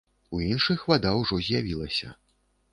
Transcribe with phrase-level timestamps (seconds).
[0.37, 2.13] У іншых вада ўжо з'явілася.